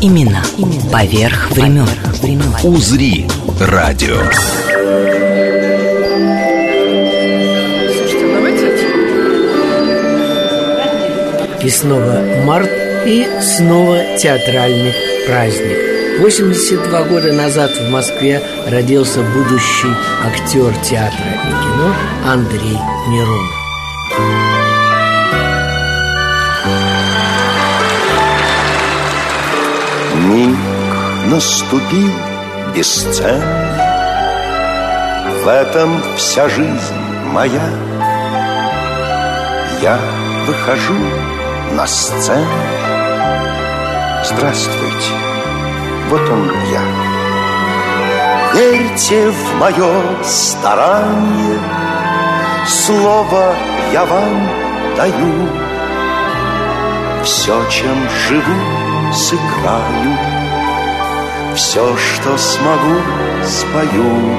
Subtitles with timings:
[0.00, 0.42] Имена,
[0.92, 1.88] поверх времен.
[2.62, 3.26] «Узри»
[3.60, 4.16] радио.
[11.62, 12.70] И снова март,
[13.06, 14.92] и снова театральный
[15.26, 16.20] праздник.
[16.20, 19.92] 82 года назад в Москве родился будущий
[20.24, 21.94] актер театра и кино
[22.26, 23.63] Андрей Миронов.
[30.34, 30.58] Миг
[31.26, 32.10] наступил
[32.74, 33.38] бесценный.
[35.44, 36.98] В этом вся жизнь
[37.32, 37.62] моя.
[39.80, 39.96] Я
[40.44, 40.98] выхожу
[41.74, 42.48] на сцену.
[44.24, 45.12] Здравствуйте,
[46.10, 46.82] вот он я.
[48.54, 51.60] Верьте в мое старание.
[52.66, 53.54] Слово
[53.92, 54.48] я вам
[54.96, 55.48] даю.
[57.22, 60.18] Все, чем живу, сыграю
[61.54, 63.00] Все, что смогу,
[63.44, 64.36] спою.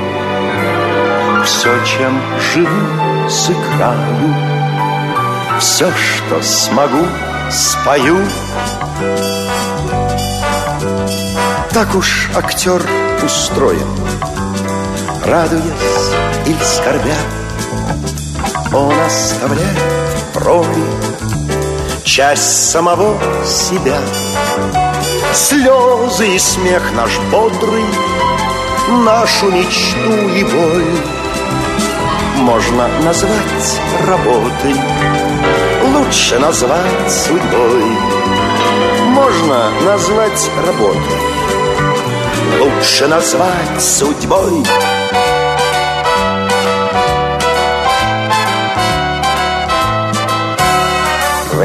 [1.46, 4.36] Все, чем живу, сыграю.
[5.60, 7.06] Все, что смогу,
[7.50, 8.18] спою.
[11.72, 12.82] Так уж актер
[13.24, 13.88] устроен.
[15.26, 16.12] Радуясь
[16.46, 17.18] или скорбя
[18.74, 19.80] Он оставляет
[20.18, 21.15] в проме
[22.06, 23.98] Часть самого себя.
[25.34, 27.84] Слезы и смех наш бодрый
[29.04, 30.86] Нашу мечту и боль
[32.38, 34.76] Можно назвать работой
[35.96, 37.84] Лучше назвать судьбой.
[39.08, 41.22] Можно назвать работой
[42.60, 44.64] Лучше назвать судьбой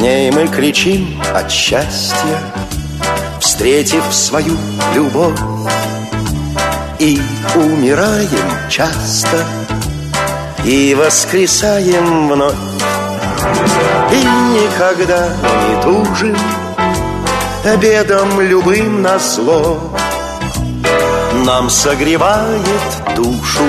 [0.00, 2.40] Ней мы кричим от счастья
[3.38, 4.56] Встретив свою
[4.94, 5.38] любовь.
[6.98, 7.20] И
[7.54, 9.44] умираем часто
[10.64, 12.54] И воскресаем вновь.
[14.10, 15.28] И никогда
[15.68, 16.36] не тужим
[17.62, 19.78] Обедом любым на зло.
[21.44, 23.64] Нам согревает душу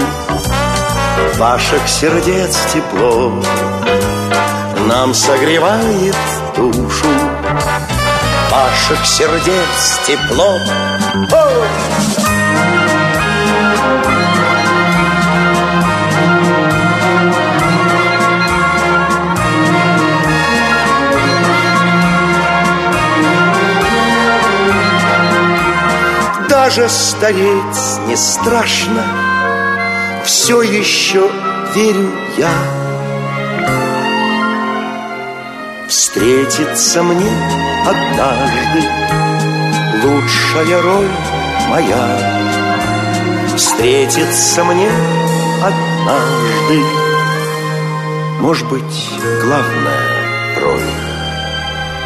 [1.38, 3.34] Ваших сердец тепло
[4.92, 6.18] Нам согревает
[6.54, 7.08] душу.
[8.52, 10.58] Ваших сердец тепло!
[26.50, 27.48] Даже стареть
[28.08, 29.06] не страшно.
[30.26, 31.32] Все еще
[31.74, 32.81] верю я
[36.14, 37.32] Встретится мне
[37.88, 38.84] однажды.
[40.04, 41.08] Лучшая роль
[41.70, 42.18] моя.
[43.56, 44.90] Встретится мне
[45.64, 46.84] однажды.
[48.42, 49.10] Может быть,
[49.42, 50.84] главная роль.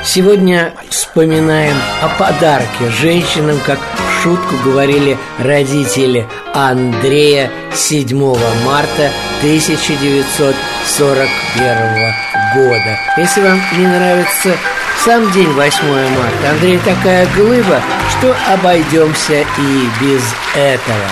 [0.05, 8.15] Сегодня вспоминаем о подарке женщинам, как в шутку говорили родители Андрея 7
[8.63, 9.11] марта
[9.41, 12.24] 1941
[12.55, 12.97] года.
[13.17, 14.57] Если вам не нравится
[15.03, 15.83] сам день 8
[16.17, 20.23] марта, Андрей такая глыба, что обойдемся и без
[20.55, 21.09] этого.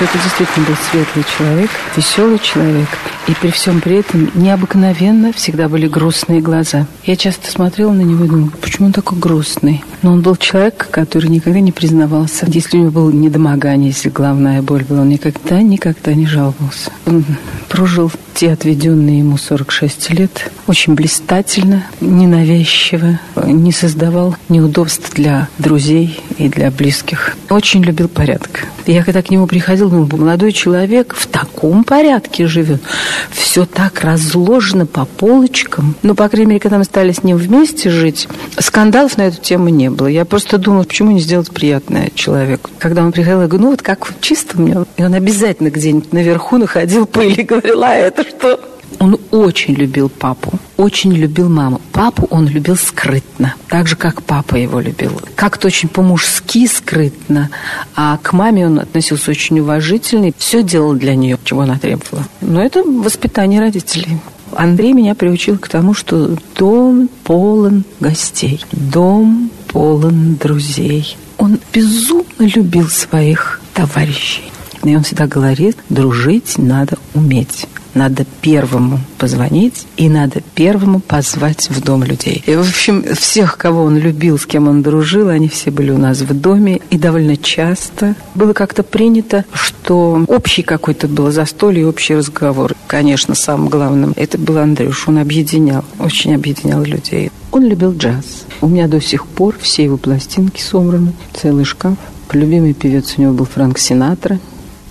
[0.00, 2.88] Это действительно был светлый человек, веселый человек.
[3.28, 6.86] И при всем при этом необыкновенно всегда были грустные глаза.
[7.04, 9.84] Я часто смотрела на него и думала, почему он такой грустный?
[10.02, 12.46] Но он был человек, который никогда не признавался.
[12.48, 16.90] Если у него было недомогание, если главная боль была, он никогда, никогда не жаловался.
[17.06, 17.24] Он
[17.68, 26.48] прожил те отведенные ему 46 лет очень блистательно, ненавязчиво, не создавал неудобств для друзей и
[26.48, 27.36] для близких.
[27.50, 28.66] Очень любил порядок.
[28.86, 32.82] Я когда к нему приходила, думала, молодой человек в таком порядке живет.
[33.30, 35.94] Все так разложено по полочкам.
[36.02, 38.28] Ну, по крайней мере, когда мы стали с ним вместе жить,
[38.58, 40.06] скандалов на эту тему не было.
[40.06, 42.70] Я просто думала, почему не сделать приятное человеку.
[42.78, 44.84] Когда он приходил, я говорю, ну вот как чисто меня.
[44.96, 48.60] И он обязательно где-нибудь наверху находил пыль и говорил, а это что?
[49.02, 51.80] Он очень любил папу, очень любил маму.
[51.90, 55.20] Папу он любил скрытно, так же, как папа его любил.
[55.34, 57.50] Как-то очень по-мужски скрытно,
[57.96, 62.28] а к маме он относился очень уважительно, и все делал для нее, чего она требовала.
[62.40, 64.18] Но это воспитание родителей.
[64.54, 71.16] Андрей меня приучил к тому, что дом полон гостей, дом полон друзей.
[71.38, 74.44] Он безумно любил своих товарищей.
[74.84, 77.66] И он всегда говорит, дружить надо уметь.
[77.94, 82.42] Надо первому позвонить и надо первому позвать в дом людей.
[82.46, 85.98] И, в общем, всех, кого он любил, с кем он дружил, они все были у
[85.98, 86.80] нас в доме.
[86.90, 92.74] И довольно часто было как-то принято, что общий какой-то был застолье, общий разговор.
[92.86, 95.08] Конечно, самым главным это был Андрюш.
[95.08, 97.30] Он объединял, очень объединял людей.
[97.50, 98.44] Он любил джаз.
[98.62, 101.98] У меня до сих пор все его пластинки собраны, целый шкаф.
[102.32, 104.38] Любимый певец у него был Франк Синатра,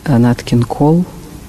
[0.06, 1.06] Нат Кол,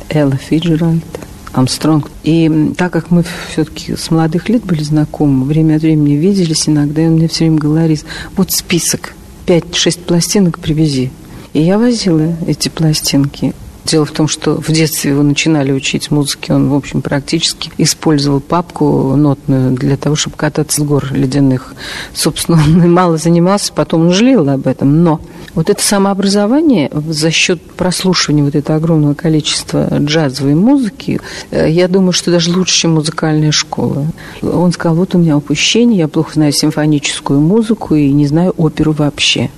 [0.09, 1.05] Элла Фиджеральд.
[1.53, 2.11] Амстронг.
[2.23, 7.03] И так как мы все-таки с молодых лет были знакомы, время от времени виделись иногда,
[7.03, 8.05] и он мне все время говорит,
[8.37, 9.15] вот список,
[9.47, 11.11] 5-6 пластинок привези.
[11.53, 13.55] И я возила эти пластинки.
[13.85, 18.41] Дело в том, что в детстве его начинали учить музыке, он, в общем, практически использовал
[18.41, 21.75] папку нотную для того, чтобы кататься с гор ледяных.
[22.15, 25.21] Собственно, он мало занимался, потом он жалел об этом, но
[25.55, 31.21] вот это самообразование за счет прослушивания вот этого огромного количества джазовой музыки,
[31.51, 34.07] э, я думаю, что даже лучше, чем музыкальная школа.
[34.43, 38.93] Он сказал, вот у меня упущение, я плохо знаю симфоническую музыку и не знаю оперу
[38.93, 39.51] вообще.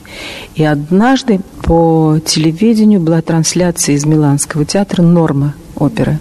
[0.55, 6.21] И однажды по телевидению была трансляция из Миланского театра «Норма» опера.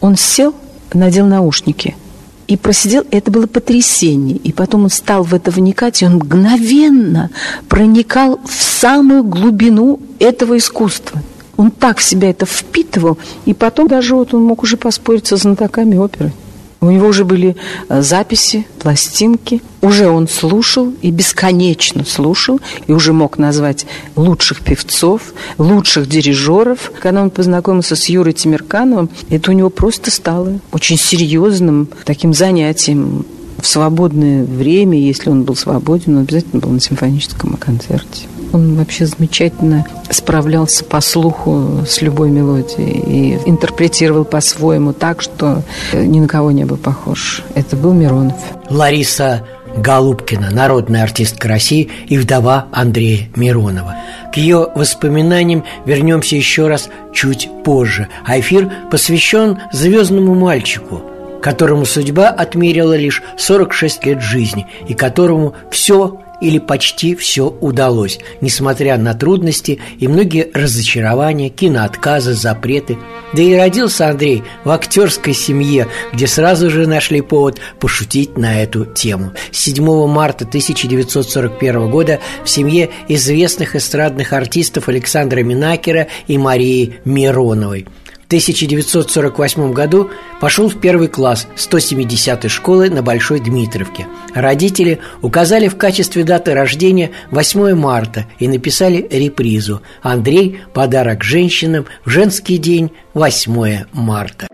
[0.00, 0.54] Он сел,
[0.92, 1.96] надел наушники–
[2.50, 4.36] и просидел, это было потрясение.
[4.36, 7.30] И потом он стал в это вникать, и он мгновенно
[7.68, 11.22] проникал в самую глубину этого искусства.
[11.56, 15.36] Он так в себя это впитывал, и потом даже вот он мог уже поспорить со
[15.36, 16.32] знатоками оперы.
[16.80, 17.56] У него уже были
[17.88, 19.62] э, записи, пластинки.
[19.82, 23.86] Уже он слушал и бесконечно слушал, и уже мог назвать
[24.16, 26.92] лучших певцов, лучших дирижеров.
[27.00, 33.26] Когда он познакомился с Юрой Тимиркановым, это у него просто стало очень серьезным таким занятием
[33.60, 38.26] в свободное время, если он был свободен, он обязательно был на симфоническом концерте.
[38.52, 45.62] Он вообще замечательно справлялся по слуху с любой мелодией и интерпретировал по-своему так, что
[45.92, 47.42] ни на кого не был похож.
[47.54, 48.34] Это был Миронов.
[48.68, 53.96] Лариса Голубкина, народная артистка России и вдова Андрея Миронова.
[54.32, 61.02] К ее воспоминаниям вернемся еще раз чуть позже, а эфир посвящен звездному мальчику,
[61.40, 68.96] которому судьба отмерила лишь 46 лет жизни и которому все или почти все удалось, несмотря
[68.98, 72.98] на трудности и многие разочарования, киноотказы, запреты.
[73.32, 78.84] Да и родился Андрей в актерской семье, где сразу же нашли повод пошутить на эту
[78.84, 79.32] тему.
[79.52, 87.86] 7 марта 1941 года в семье известных эстрадных артистов Александра Минакера и Марии Мироновой–
[88.30, 90.08] 1948 году
[90.40, 94.06] пошел в первый класс 170-й школы на Большой Дмитровке.
[94.32, 100.60] Родители указали в качестве даты рождения 8 марта и написали репризу «Андрей.
[100.72, 104.46] Подарок женщинам в женский день 8 марта».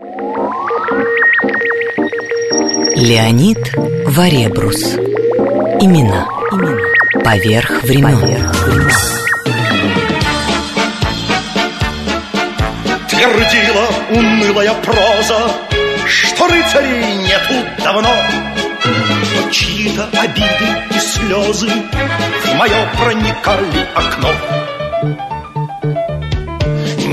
[2.95, 3.59] Леонид
[4.07, 4.95] Варебрус
[5.79, 6.79] Имена, Имена.
[7.23, 8.17] Поверх времен.
[8.17, 9.16] Поверх времен.
[13.17, 15.51] Твердила унылая проза,
[16.05, 18.15] Что рыцарей нету давно.
[18.85, 24.29] Но чьи-то обиды и слезы В мое проникали окно.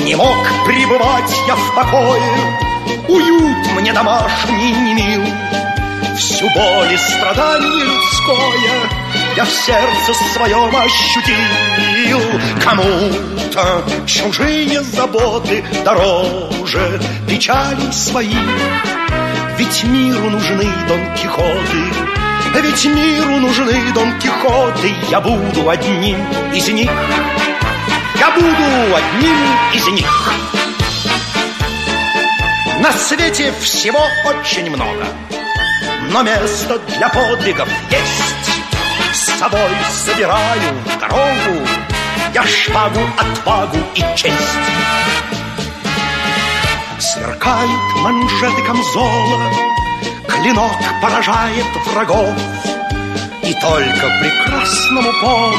[0.04, 2.58] Не мог пребывать я в покое,
[3.08, 5.22] Уют мне домашний не мил.
[6.18, 9.03] Всю боль и страдание людское
[9.36, 12.20] Я в сердце своем ощутил.
[12.62, 18.36] Кому-то чужие заботы дороже печали свои.
[19.58, 21.82] Ведь миру нужны Дон Кихоты,
[22.62, 24.92] ведь миру нужны Дон Кихоты.
[25.10, 26.18] Я буду одним
[26.52, 26.90] из них,
[28.18, 29.36] я буду одним
[29.72, 30.32] из них.
[32.80, 35.06] На свете всего очень много,
[36.10, 38.33] но место для подвигов есть.
[39.34, 41.66] С собой собираю в дорогу
[42.32, 44.34] я шпагу, отвагу и честь.
[46.98, 49.42] Сверкают манжеты камзола,
[50.28, 52.34] Клинок поражает врагов,
[53.42, 55.56] И только прекрасному полу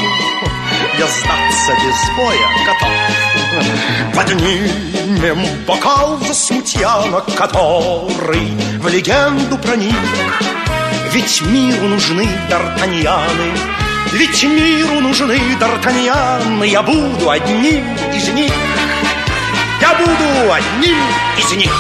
[0.98, 4.15] Я сдаться без боя готов.
[4.15, 10.65] Поднимем бокал за смутьяна, который в легенду проник.
[11.16, 13.58] Ведь миру нужны д'Артаньяны,
[14.12, 18.52] ведь миру нужны д'Артаньяны, Я буду одним из них,
[19.80, 20.98] я буду одним
[21.38, 21.72] из них.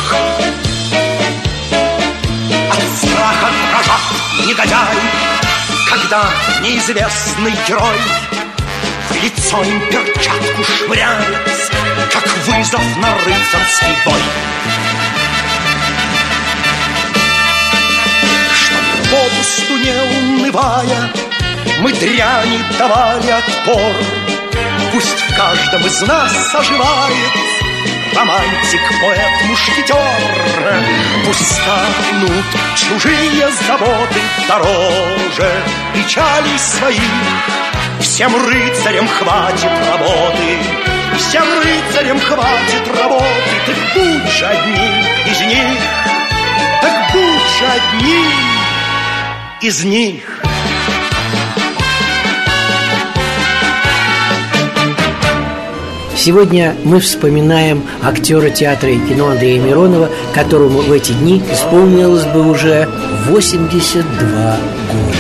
[2.71, 4.95] От страха дрожат негодяй,
[5.89, 6.29] Когда
[6.61, 7.99] неизвестный герой
[9.09, 11.49] В лицо им перчатку швыряет,
[12.09, 14.21] Как вызов на рыцарский бой.
[19.15, 21.11] Попусту не унывая,
[21.79, 23.93] Мы дряни давали отпор,
[24.91, 27.33] Пусть в каждом из нас оживает
[28.15, 29.97] романтик, поэт, мушкетер.
[31.25, 32.45] Пусть станут
[32.75, 35.51] чужие заботы дороже
[35.93, 37.01] печалей своих.
[37.99, 40.57] Всем рыцарям хватит работы,
[41.17, 43.25] всем рыцарям хватит работы.
[43.65, 46.14] Так будь же одним из них,
[49.65, 50.43] из них.
[56.15, 62.47] Сегодня мы вспоминаем актера театра и кино Андрея Миронова, которому в эти дни исполнилось бы
[62.47, 62.87] уже
[63.27, 64.57] 82
[64.91, 65.17] года.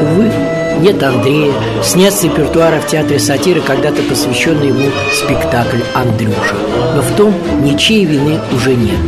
[0.00, 0.30] Увы,
[0.78, 6.54] нет Андрея, снят с репертуара в театре сатиры, когда-то посвященный ему спектакль «Андрюша».
[6.94, 7.34] Но в том
[7.64, 9.00] ничьей вины уже нет.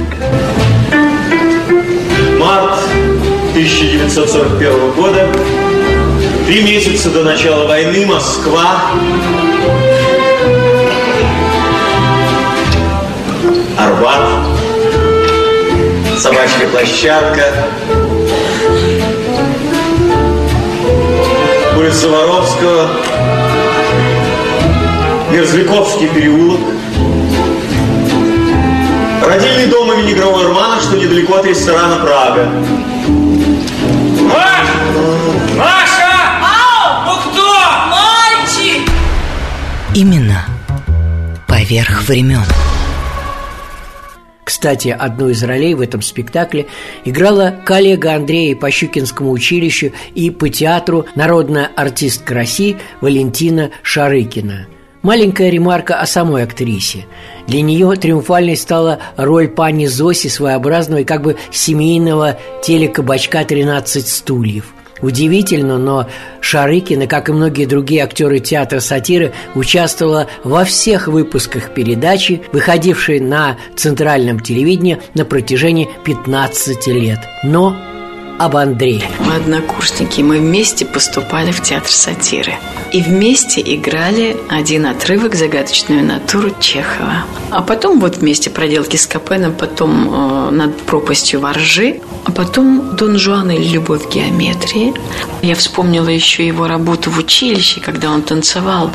[2.41, 2.90] Март
[3.61, 5.29] 1941 года.
[6.47, 8.81] Три месяца до начала войны Москва.
[13.77, 14.31] Арбат.
[16.19, 17.53] Собачья площадка.
[21.77, 22.91] Улица Воровского.
[25.33, 26.61] Мерзляковский переулок.
[29.23, 32.49] Родильный дом имени Гроуэрмана, что недалеко от ресторана «Прага».
[39.93, 40.47] Имена
[41.49, 42.45] поверх времен.
[44.45, 46.69] Кстати, одну из ролей в этом спектакле
[47.05, 54.69] играла коллега Андрея по Щукинскому училищу и по театру народная артистка России Валентина Шарыкина.
[55.03, 57.07] Маленькая ремарка о самой актрисе.
[57.49, 64.73] Для нее триумфальной стала роль пани Зоси, своеобразного и как бы семейного телекабачка «13 стульев».
[65.03, 66.07] Удивительно, но
[66.41, 73.57] Шарыкина, как и многие другие актеры театра сатиры, участвовала во всех выпусках передачи, выходившей на
[73.77, 77.21] центральном телевидении на протяжении 15 лет.
[77.43, 77.77] Но
[78.41, 79.03] об Андрее.
[79.21, 82.55] Мы однокурсники, мы вместе поступали в театр сатиры.
[82.91, 87.25] И вместе играли один отрывок «Загадочную натуру» Чехова.
[87.51, 93.19] А потом вот вместе проделки с Капеном, потом э, над пропастью воржи, а потом Дон
[93.19, 94.95] Жуан или Любовь в геометрии.
[95.43, 98.91] Я вспомнила еще его работу в училище, когда он танцевал.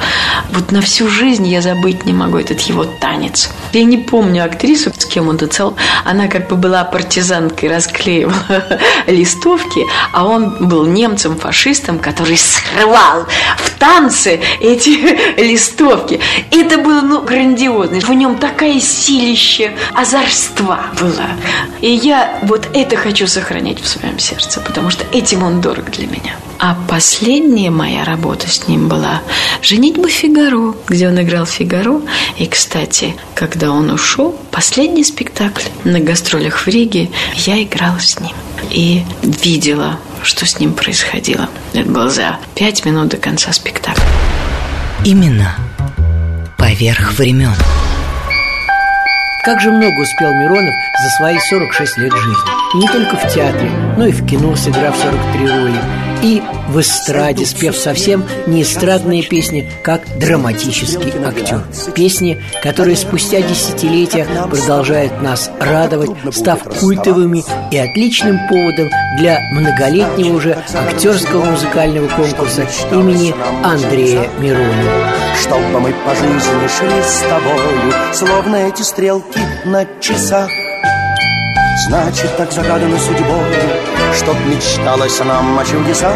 [0.51, 3.49] Вот на всю жизнь я забыть не могу этот его танец.
[3.73, 5.75] Я не помню актрису, с кем он танцевал.
[6.03, 8.35] Она как бы была партизанкой, расклеивала
[9.35, 13.25] листовки, а он был немцем-фашистом, который срывал
[13.57, 16.19] в танце эти листовки.
[16.51, 17.99] Это было, ну, грандиозно.
[17.99, 21.31] В нем такая силища озорства была.
[21.81, 26.07] И я вот это хочу сохранять в своем сердце, потому что этим он дорог для
[26.07, 26.35] меня.
[26.59, 29.21] А последняя моя работа с ним была
[29.61, 32.01] «Женитьба Фигаро», где он играл Фигаро.
[32.37, 38.33] И, кстати, когда он ушел, последний спектакль на гастролях в Риге, я играла с ним.
[38.71, 41.49] И видела, что с ним происходило.
[41.73, 44.03] Это было за пять минут до конца спектакля.
[45.03, 45.55] Имена
[46.57, 47.53] поверх времен.
[49.43, 52.79] Как же много успел Миронов за свои 46 лет жизни.
[52.79, 56.04] Не только в театре, но и в кино, сыграв 43 роли.
[56.23, 61.63] И в эстраде, спев совсем не эстрадные песни, как драматический актер.
[61.93, 70.57] Песни, которые спустя десятилетия продолжают нас радовать, став культовыми и отличным поводом для многолетнего уже
[70.73, 75.11] актерского музыкального конкурса имени Андрея Миронова.
[75.41, 80.49] Чтобы мы по жизни шли с тобою Словно эти стрелки на часах
[81.87, 86.15] Значит, так загадано судьбою Чтоб мечталось нам о чудесах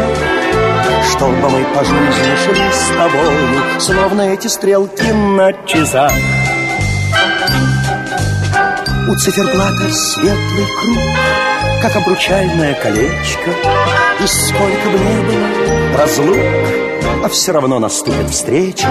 [1.10, 6.10] Чтобы мы по жизни шли с тобою Словно эти стрелки на часах.
[9.08, 10.98] У циферблата светлый круг
[11.82, 13.50] Как обручальное колечко
[14.20, 18.88] И сколько бы ни было разлук А все равно наступит встреча.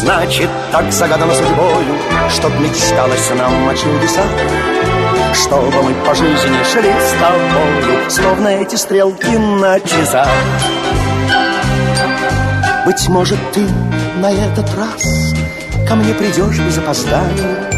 [0.00, 1.94] Значит, так загадано судьбою
[2.30, 4.89] Чтоб мечталось нам о чудесах
[5.34, 10.28] Чтобы мы по жизни шли с тобою Словно эти стрелки на часах.
[12.84, 13.60] Быть может, ты
[14.16, 15.34] на этот раз
[15.88, 17.70] Ко мне придешь без опоздания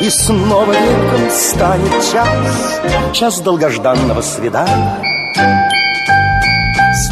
[0.00, 2.80] И снова веком станет час
[3.12, 5.77] Час долгожданного свидания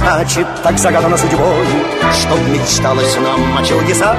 [0.06, 1.66] Значит, так загадано судьбой
[2.12, 4.16] Чтоб мечталось нам о чудесах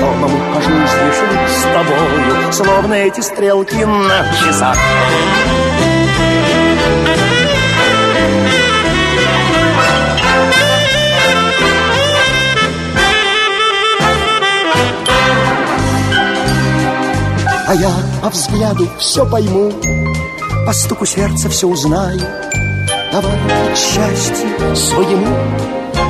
[0.00, 4.76] мы по жизни шли с тобою Словно эти стрелки на часах.
[17.68, 19.72] А я по взгляду все пойму
[20.66, 22.20] По стуку сердца все узнаю
[23.16, 23.38] Давай
[23.72, 25.26] к своему.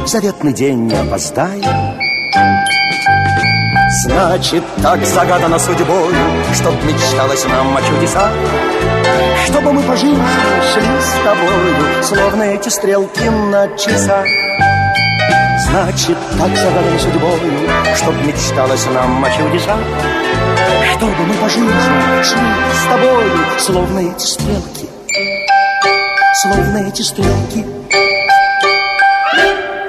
[0.05, 1.63] В заветный день не опоздай
[4.03, 6.13] Значит, так загадано судьбой
[6.53, 8.33] Чтоб мечталось нам о чудесах
[9.45, 14.27] Чтобы мы по шли с тобою Словно эти стрелки на часах
[15.61, 19.79] Значит, так загадано судьбою Чтоб мечталось нам о чудесах.
[20.97, 24.86] Чтобы мы по шли с тобою Словно эти стрелки
[26.43, 27.65] Словно эти стрелки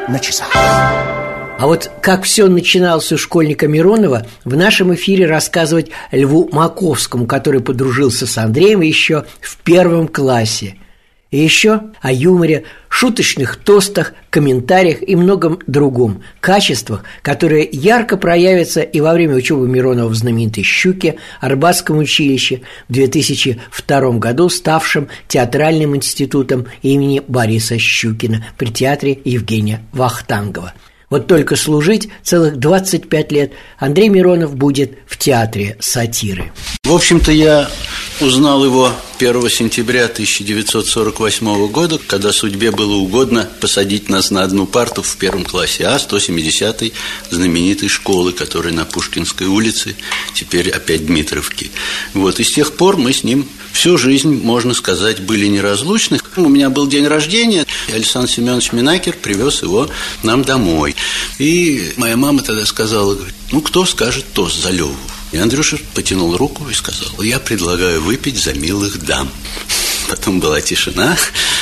[0.08, 0.50] На часах.
[0.56, 7.60] А вот как все начиналось у школьника Миронова, в нашем эфире рассказывать Льву Маковскому, который
[7.60, 10.77] подружился с Андреем еще в первом классе–
[11.32, 19.02] и еще о юморе, шуточных тостах, комментариях и многом другом, качествах, которые ярко проявятся и
[19.02, 26.68] во время учебы Миронова в знаменитой «Щуке» Арбатском училище в 2002 году, ставшем театральным институтом
[26.82, 30.74] имени Бориса Щукина при театре Евгения Вахтангова.
[31.10, 36.52] Вот только служить целых 25 лет Андрей Миронов будет в театре сатиры.
[36.84, 37.70] В общем-то, я
[38.20, 45.02] узнал его 1 сентября 1948 года, когда судьбе было угодно посадить нас на одну парту
[45.02, 46.92] в первом классе А 170-й
[47.30, 49.96] знаменитой школы, которая на Пушкинской улице,
[50.34, 51.72] теперь опять Дмитровки.
[52.13, 56.20] Вот, и с тех пор мы с ним всю жизнь, можно сказать, были неразлучны.
[56.36, 59.89] У меня был день рождения, и Александр Семенович Минакер привез его
[60.23, 60.95] нам домой.
[61.39, 64.95] И моя мама тогда сказала, говорит, ну, кто скажет тост за Леву?
[65.32, 69.30] И Андрюша потянул руку и сказал, я предлагаю выпить за милых дам.
[70.10, 71.17] Потом была тишина.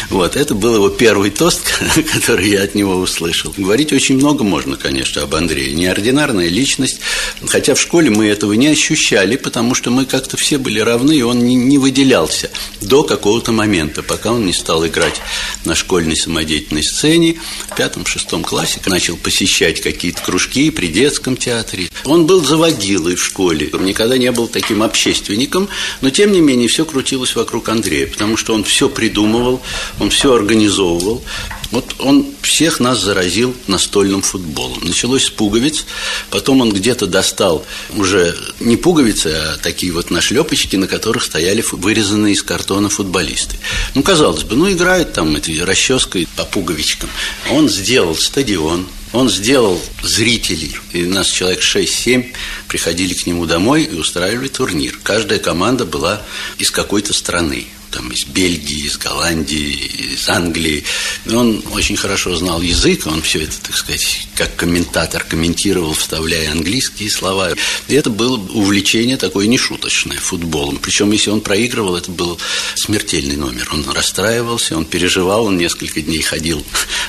[0.09, 1.71] Вот, это был его первый тост,
[2.13, 3.53] который я от него услышал.
[3.57, 5.73] Говорить очень много можно, конечно, об Андрее.
[5.73, 6.99] Неординарная личность.
[7.47, 11.21] Хотя в школе мы этого не ощущали, потому что мы как-то все были равны, и
[11.21, 12.49] он не, не выделялся
[12.81, 15.21] до какого-то момента, пока он не стал играть
[15.65, 17.39] на школьной самодеятельной сцене.
[17.71, 21.89] В пятом-шестом классе начал посещать какие-то кружки при детском театре.
[22.03, 23.69] Он был заводилой в школе.
[23.73, 25.67] Он никогда не был таким общественником,
[26.01, 29.61] но тем не менее все крутилось вокруг Андрея, потому что он все придумывал,
[29.99, 31.23] он все организовывал.
[31.71, 34.79] Вот он всех нас заразил настольным футболом.
[34.83, 35.85] Началось с пуговиц,
[36.29, 37.65] потом он где-то достал
[37.97, 43.57] уже не пуговицы, а такие вот нашлепочки, на которых стояли вырезанные из картона футболисты.
[43.93, 47.09] Ну, казалось бы, ну, играют там эти расческой по пуговичкам.
[47.51, 52.33] Он сделал стадион, он сделал зрителей, и у нас человек 6-7
[52.67, 54.99] приходили к нему домой и устраивали турнир.
[55.03, 56.21] Каждая команда была
[56.57, 60.83] из какой-то страны там, из Бельгии, из Голландии, из Англии.
[61.31, 67.09] Он очень хорошо знал язык, он все это, так сказать, как комментатор комментировал, вставляя английские
[67.09, 67.51] слова.
[67.87, 70.77] И это было увлечение такое нешуточное футболом.
[70.77, 72.37] Причем, если он проигрывал, это был
[72.75, 73.69] смертельный номер.
[73.71, 76.65] Он расстраивался, он переживал, он несколько дней ходил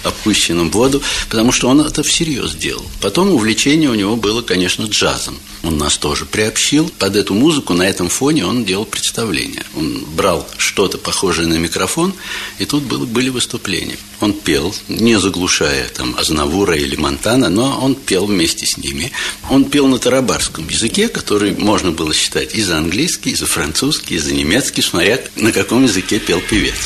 [0.06, 2.84] опущенным воду, потому что он это всерьез делал.
[3.00, 5.38] Потом увлечение у него было, конечно, джазом.
[5.62, 6.90] Он нас тоже приобщил.
[6.98, 9.64] Под эту музыку на этом фоне он делал представление.
[9.74, 12.14] Он брал что-то похожее на микрофон,
[12.58, 13.98] и тут было, были выступления.
[14.20, 19.12] Он пел, не заглушая там Азнавура или Монтана, но он пел вместе с ними.
[19.50, 24.14] Он пел на тарабарском языке, который можно было считать и за английский, и за французский,
[24.14, 26.76] и за немецкий, смотря на каком языке пел певец.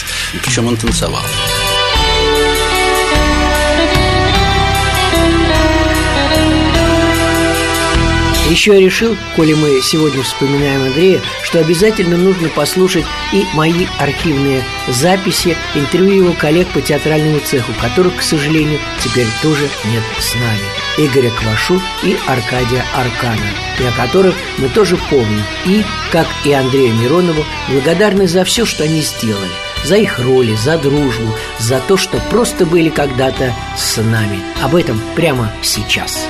[0.43, 1.23] Причем он танцевал.
[8.51, 14.65] Еще я решил, коли мы сегодня вспоминаем Андрея, что обязательно нужно послушать и мои архивные
[14.89, 20.67] записи, интервью его коллег по театральному цеху, которых, к сожалению, теперь тоже нет с нами.
[20.99, 23.39] Игоря Квашу и Аркадия Аркана,
[23.79, 25.45] и о которых мы тоже помним.
[25.65, 29.53] И, как и Андрею Миронову, благодарны за все, что они сделали
[29.85, 34.41] за их роли, за дружбу, за то, что просто были когда-то с нами.
[34.61, 36.29] Об этом прямо сейчас.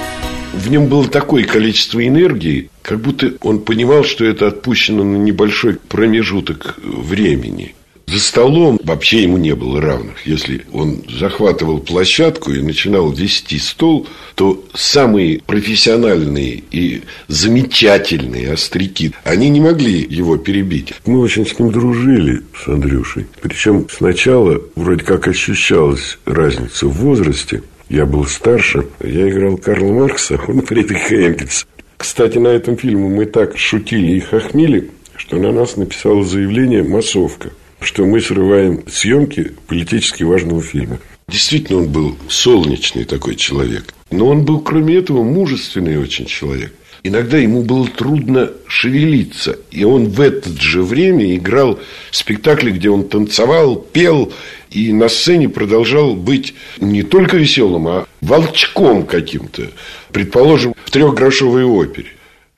[0.52, 5.76] В нем было такое количество энергии, как будто он понимал, что это отпущено на небольшой
[5.76, 7.74] промежуток времени.
[8.10, 10.26] За столом вообще ему не было равных.
[10.26, 19.48] Если он захватывал площадку и начинал вести стол, то самые профессиональные и замечательные остряки, они
[19.48, 20.92] не могли его перебить.
[21.06, 23.26] Мы очень с ним дружили, с Андрюшей.
[23.40, 27.62] Причем сначала вроде как ощущалась разница в возрасте.
[27.90, 31.66] Я был старше, я играл Карла Маркса, он Фридриха Энгельса.
[31.98, 37.50] Кстати, на этом фильме мы так шутили и хохмили, что на нас написало заявление «Массовка»
[37.81, 40.98] что мы срываем съемки политически важного фильма.
[41.29, 43.94] Действительно, он был солнечный такой человек.
[44.11, 46.74] Но он был, кроме этого, мужественный очень человек.
[47.02, 49.58] Иногда ему было трудно шевелиться.
[49.70, 54.32] И он в это же время играл спектакли, где он танцевал, пел
[54.70, 59.70] и на сцене продолжал быть не только веселым, а волчком каким-то.
[60.12, 62.08] Предположим, в трехгрошовой опере.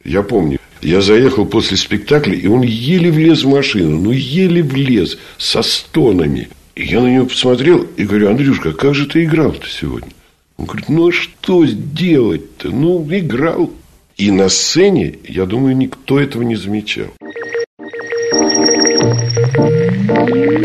[0.04, 5.16] Я помню, я заехал после спектакля, и он еле влез в машину, ну еле влез,
[5.38, 6.48] со стонами.
[6.74, 10.10] И я на него посмотрел и говорю, Андрюшка, как же ты играл-то сегодня?
[10.56, 12.70] Он говорит, ну а что сделать-то?
[12.70, 13.70] Ну, играл.
[14.16, 17.06] И на сцене, я думаю, никто этого не замечал.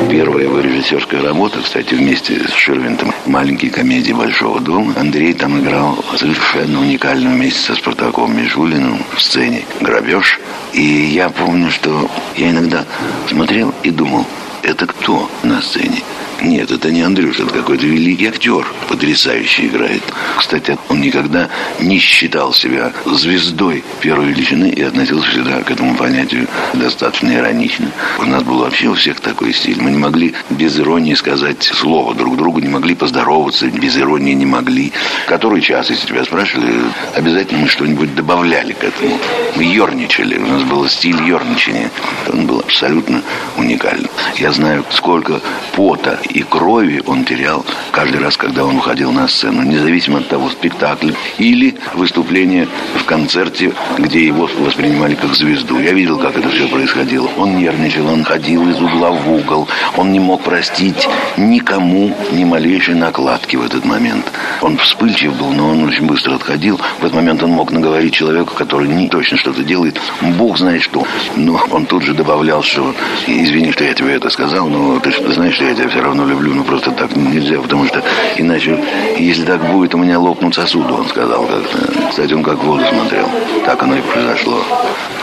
[0.09, 4.93] Первая его режиссерская работа, кстати, вместе с Ширвинтом, маленькие комедии Большого дома.
[4.97, 10.39] Андрей там играл совершенно уникально вместе со Спартаком Мишулиным в сцене «Грабеж».
[10.73, 12.85] И я помню, что я иногда
[13.27, 14.25] смотрел и думал,
[14.63, 16.03] это кто на сцене?
[16.41, 20.03] Нет, это не Андрюша, это какой-то великий актер, потрясающе играет.
[20.37, 26.47] Кстати, он никогда не считал себя звездой первой величины и относился всегда к этому понятию
[26.73, 27.91] достаточно иронично.
[28.19, 29.81] У нас был вообще у всех такой стиль.
[29.81, 34.45] Мы не могли без иронии сказать слово друг другу, не могли поздороваться, без иронии не
[34.45, 34.93] могли.
[35.27, 36.81] Который час, если тебя спрашивали,
[37.15, 39.17] обязательно мы что-нибудь добавляли к этому.
[39.55, 41.89] Мы ерничали, у нас был стиль ерничания.
[42.31, 43.23] Он был абсолютно
[43.57, 44.09] уникальным.
[44.37, 45.41] Я знаю, сколько
[45.75, 50.49] пота и крови он терял каждый раз, когда он уходил на сцену, независимо от того,
[50.49, 55.79] спектакля или выступления в концерте, где его воспринимали как звезду.
[55.79, 57.29] Я видел, как это все происходило.
[57.37, 62.95] Он нервничал, он ходил из угла в угол, он не мог простить никому ни малейшей
[62.95, 64.31] накладки в этот момент.
[64.61, 66.79] Он вспыльчив был, но он очень быстро отходил.
[66.99, 71.05] В этот момент он мог наговорить человеку, который не точно что-то делает, бог знает что.
[71.35, 72.93] Но он тут же добавлял, что
[73.27, 76.33] извини, что я тебе это сказал, но ты знаешь, что я тебя все равно равно
[76.33, 78.03] люблю, но просто так нельзя, потому что
[78.37, 78.83] иначе,
[79.17, 82.09] если так будет, у меня лопнут сосуды, он сказал как-то.
[82.09, 83.27] Кстати, он как в воду смотрел.
[83.65, 84.63] Так оно и произошло.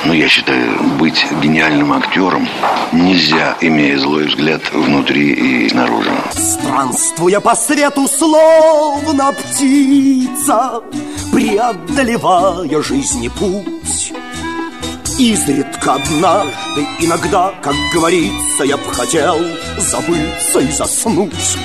[0.05, 2.47] Но я считаю, быть гениальным актером
[2.93, 6.11] нельзя, имея злой взгляд внутри и снаружи.
[6.33, 10.83] Странствуя по свету, словно птица,
[11.33, 14.13] преодолевая жизни путь,
[15.19, 19.39] Изредка однажды, иногда, как говорится, я б хотел
[19.79, 21.57] забыться и заснуть.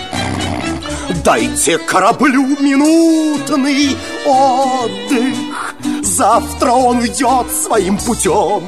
[1.23, 8.61] Дайте кораблю минутный отдых, Завтра он уйдет своим путем.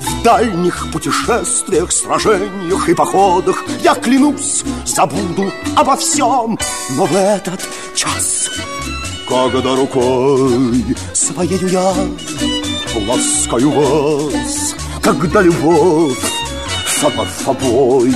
[0.00, 6.58] В дальних путешествиях, сражениях и походах Я клянусь, забуду обо всем,
[6.96, 7.60] Но в этот
[7.94, 8.50] час,
[9.28, 11.94] когда рукой своею я
[13.00, 16.18] ласкаю вас, когда любовь
[17.00, 18.14] сама собой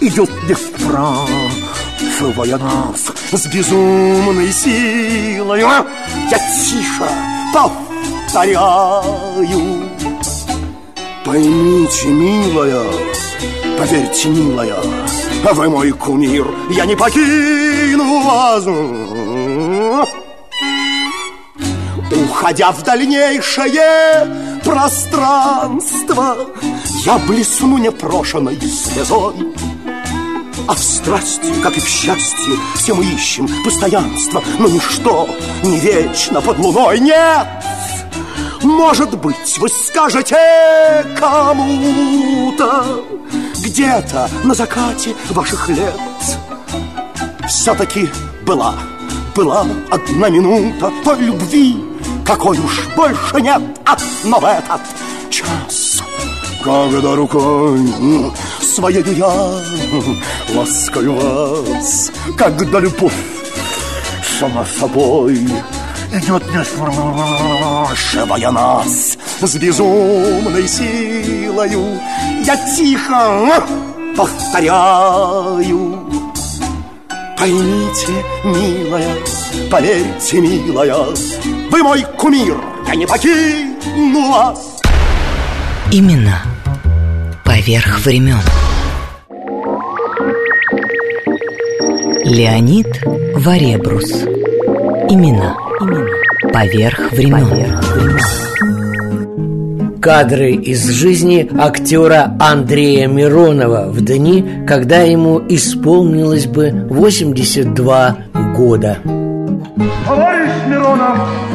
[0.00, 1.28] идет не вправо,
[2.58, 5.60] нас с безумной силой.
[5.60, 7.08] Я тихо
[8.28, 8.78] повторяю.
[11.24, 12.86] Поймите, милая,
[13.78, 14.82] поверьте, милая,
[15.52, 18.64] вы мой кумир, я не покину вас.
[22.38, 26.36] Уходя в дальнейшее пространство
[27.04, 29.34] Я блесну непрошенной слезой
[30.68, 35.28] а в страсти, как и в счастье, все мы ищем постоянство, но ничто
[35.64, 37.00] не вечно под луной.
[37.00, 37.46] Нет!
[38.62, 40.36] Может быть, вы скажете
[41.18, 43.02] кому-то
[43.64, 45.98] где-то на закате ваших лет
[47.48, 48.08] все-таки
[48.42, 48.74] была,
[49.34, 51.88] была одна минута по любви
[52.28, 53.62] какой уж больше нет,
[54.22, 54.82] но этот
[55.30, 56.02] час,
[56.62, 57.80] когда рукой
[58.60, 59.32] своей я
[60.54, 63.14] ласкаю вас, когда любовь
[64.38, 65.36] сама собой
[66.12, 71.98] идет не спрашивая нас с безумной силою,
[72.44, 73.66] я тихо
[74.14, 76.10] повторяю.
[77.38, 78.12] Поймите,
[78.44, 79.16] милая,
[79.70, 81.06] поверьте, милая,
[81.70, 84.80] вы мой кумир Я не покину вас
[85.92, 86.42] Именно
[87.44, 88.40] поверх времен
[92.24, 93.02] Леонид
[93.36, 94.24] Варебрус
[95.10, 95.56] Имена
[96.52, 97.80] Поверх времен
[100.00, 108.16] Кадры из жизни актера Андрея Миронова в дни, когда ему исполнилось бы 82
[108.56, 108.98] года.
[110.06, 111.47] Товарищ Миронов!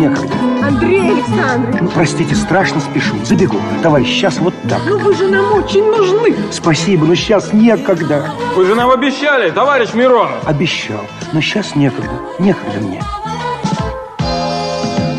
[0.00, 0.34] Некогда.
[0.66, 1.80] Андрей Александрович!
[1.82, 3.16] Ну, простите, страшно спешу.
[3.22, 3.58] Забегу.
[3.82, 4.80] Товарищ, сейчас вот так.
[4.86, 6.34] Ну вы же нам очень нужны.
[6.50, 8.30] Спасибо, но сейчас некогда.
[8.56, 10.46] Вы же нам обещали, товарищ Миронов.
[10.46, 12.12] Обещал, но сейчас некогда.
[12.38, 13.02] Некогда мне.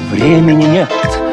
[0.09, 0.89] Времени нет.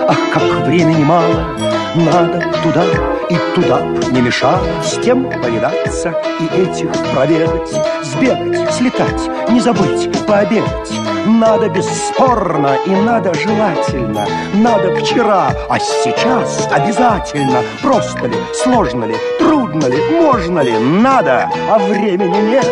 [0.06, 1.56] Ах, как времени мало
[1.94, 2.84] Надо туда
[3.28, 7.68] и туда Не мешало с тем повидаться И этих проведать
[8.04, 14.27] Сбегать, слетать, не забыть Пообедать надо бесспорно и надо желательно.
[14.55, 17.62] Надо вчера, а сейчас обязательно.
[17.83, 20.79] Просто ли, сложно ли, трудно ли, можно ли?
[20.79, 22.67] Надо, а времени нет.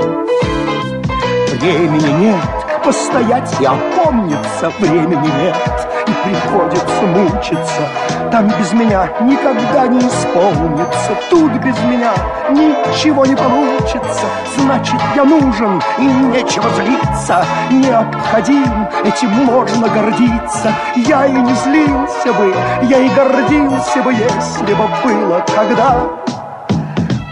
[1.61, 2.43] Времени нет.
[2.85, 5.86] Постоять и опомниться Времени нет
[6.27, 7.83] приходится мучиться.
[8.31, 11.17] Там без меня никогда не исполнится.
[11.31, 12.13] Тут без меня
[12.51, 14.27] ничего не получится.
[14.59, 17.45] Значит, я нужен и нечего злиться.
[17.71, 20.73] Необходим, этим можно гордиться.
[20.97, 25.97] Я и не злился бы, я и гордился бы Если бы было когда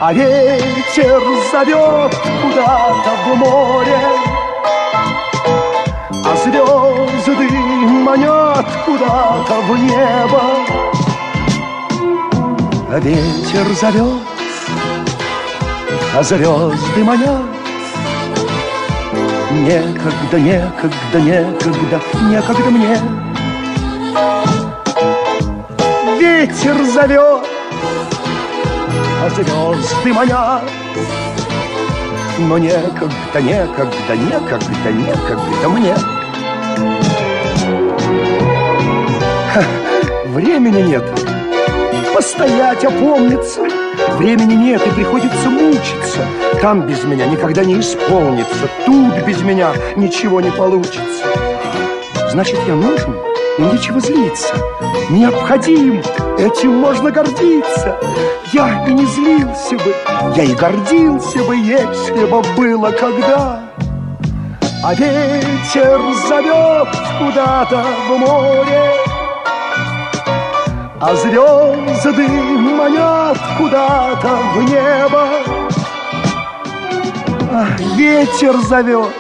[0.00, 3.96] а ветер зовет куда-то в море
[6.24, 7.73] А звезды
[8.04, 10.42] манят куда-то в небо.
[12.90, 14.22] А ветер зовет,
[16.14, 17.42] а звезды манят.
[19.50, 22.98] Некогда, некогда, некогда, некогда мне.
[26.18, 27.46] Ветер зовет,
[29.22, 30.62] а звезды манят.
[32.38, 36.13] Но некогда, некогда, некогда, некогда мне
[40.26, 41.04] Времени нет.
[42.12, 43.62] Постоять, опомниться.
[44.16, 46.20] Времени нет и приходится мучиться.
[46.60, 48.68] Там без меня никогда не исполнится.
[48.84, 51.24] Тут без меня ничего не получится.
[52.30, 53.14] Значит, я нужен
[53.58, 54.54] и нечего злиться.
[55.10, 56.02] Необходим,
[56.38, 57.96] этим можно гордиться.
[58.52, 59.94] Я и не злился бы,
[60.36, 63.60] я и гордился бы Если бы было когда.
[64.82, 66.88] А ветер зовет
[67.18, 69.13] куда-то в море
[71.06, 75.28] А звезды манят куда-то в небо.
[77.52, 79.12] А, Ветер зовет,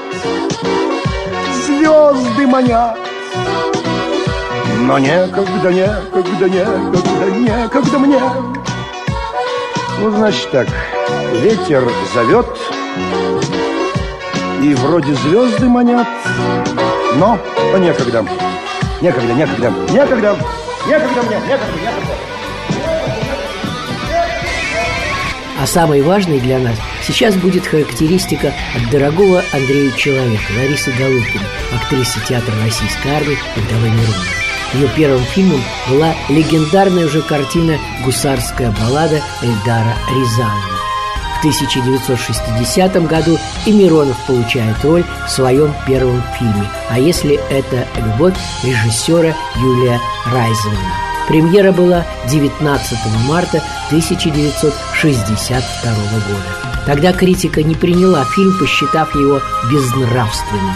[1.66, 2.96] звезды манят.
[4.80, 8.20] Но некогда, некогда, некогда, некогда мне.
[10.00, 10.68] Ну, значит так,
[11.42, 12.46] ветер зовет
[14.62, 16.08] И вроде звезды манят
[17.16, 17.38] но
[17.76, 18.24] некогда.
[19.02, 20.36] Некогда, некогда, некогда
[20.86, 22.14] Некогда мне, некогда, некогда
[25.58, 32.18] А самой важной для нас сейчас будет характеристика от дорогого Андрея Человека, Ларисы Голубкиной, актрисы
[32.28, 34.44] театра Российской армии Вдовы Миронова.
[34.74, 40.73] Ее первым фильмом была легендарная уже картина «Гусарская баллада» Эльдара Рязанова.
[41.44, 48.32] В 1960 году и Миронов получает роль в своем первом фильме «А если это любовь»
[48.62, 50.00] режиссера Юлия
[50.32, 50.94] Райзмана.
[51.28, 56.82] Премьера была 19 марта 1962 года.
[56.86, 60.74] Тогда критика не приняла фильм, посчитав его безнравственным.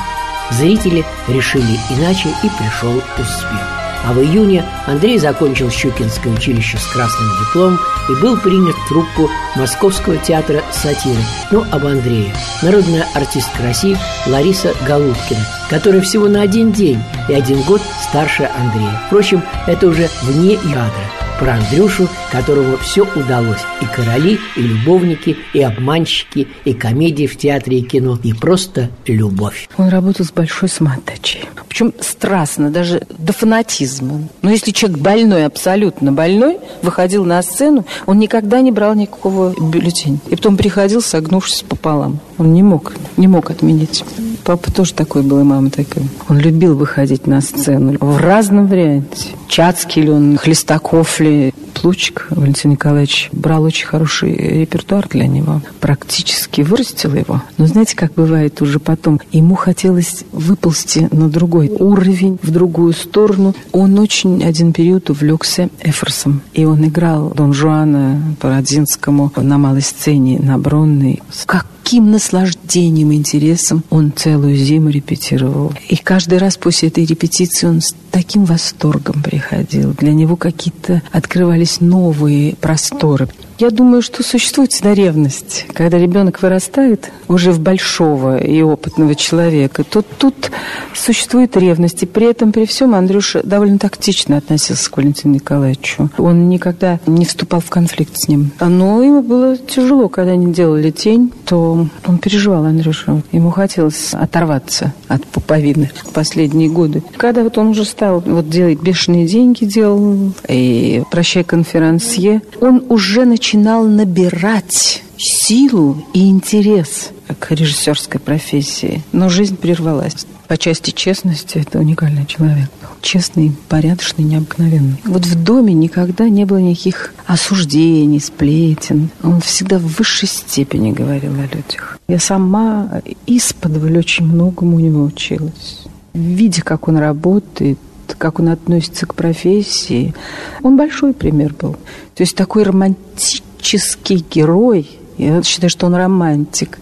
[0.51, 3.78] Зрители решили иначе и пришел успех.
[4.05, 9.29] А в июне Андрей закончил Щукинское училище с красным дипломом и был принят в труппу
[9.57, 11.21] Московского театра сатиры.
[11.51, 12.35] Ну, об Андрее.
[12.63, 19.03] Народная артистка России Лариса Голубкина, которая всего на один день и один год старше Андрея.
[19.07, 23.61] Впрочем, это уже вне кадра про Андрюшу, которому все удалось.
[23.81, 28.19] И короли, и любовники, и обманщики, и комедии в театре и кино.
[28.23, 29.69] И просто любовь.
[29.77, 31.45] Он работал с большой самоотдачей.
[31.69, 34.29] Причем страстно, даже до фанатизма.
[34.43, 40.19] Но если человек больной, абсолютно больной, выходил на сцену, он никогда не брал никакого бюллетеня.
[40.29, 42.21] И потом приходил, согнувшись пополам.
[42.39, 44.05] Он не мог, не мог отменить.
[44.45, 46.05] Папа тоже такой был, и мама такая.
[46.29, 49.29] Он любил выходить на сцену в разном варианте.
[49.47, 56.63] Чацкий ли он, Хлестаков ли, Плучик Валентин Николаевич брал очень хороший репертуар для него, практически
[56.63, 57.43] вырастил его.
[57.57, 63.55] Но знаете, как бывает уже потом, ему хотелось выползти на другой уровень, в другую сторону.
[63.73, 69.83] Он очень один период увлекся Эфорсом, и он играл Дон Жуана по Родзинскому на малой
[69.83, 71.23] сцене, на Бронной.
[71.47, 75.73] Как каким наслаждением и интересом он целую зиму репетировал.
[75.89, 79.95] И каждый раз после этой репетиции он с таким восторгом приходил.
[79.95, 83.31] Для него какие-то открывались новые просторы.
[83.59, 85.67] Я думаю, что существует всегда ревность.
[85.73, 90.53] Когда ребенок вырастает уже в большого и опытного человека, то тут
[90.95, 92.05] существует ревность.
[92.05, 96.09] И при этом, при всем, Андрюша довольно тактично относился к Валентину Николаевичу.
[96.19, 98.53] Он никогда не вступал в конфликт с ним.
[98.61, 103.23] Но ему было тяжело, когда они делали тень, то он переживал, Андрюша.
[103.33, 107.03] Ему хотелось оторваться от пуповины в последние годы.
[107.17, 113.25] Когда вот он уже стал вот делать бешеные деньги, делал, и «Прощай, конферансье», он уже
[113.25, 119.03] начал начинал набирать силу и интерес к режиссерской профессии.
[119.13, 120.27] Но жизнь прервалась.
[120.49, 122.69] По части честности это уникальный человек.
[123.01, 125.01] Честный, порядочный, необыкновенный.
[125.07, 129.09] Вот в доме никогда не было никаких осуждений, сплетен.
[129.23, 131.99] Он всегда в высшей степени говорил о людях.
[132.07, 135.87] Я сама из-под очень многому у него училась.
[136.13, 137.79] Видя, как он работает,
[138.17, 140.15] как он относится к профессии.
[140.63, 141.73] Он большой пример был.
[142.15, 146.79] То есть такой романтический герой, я считаю, что он романтик,